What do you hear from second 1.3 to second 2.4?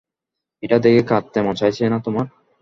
মন চাইছে না তোমার?